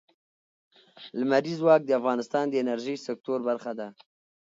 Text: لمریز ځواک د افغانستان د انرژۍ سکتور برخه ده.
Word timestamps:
لمریز 1.19 1.57
ځواک 1.61 1.81
د 1.85 1.91
افغانستان 1.99 2.45
د 2.49 2.53
انرژۍ 2.63 2.95
سکتور 3.07 3.39
برخه 3.49 3.71
ده. 3.79 3.87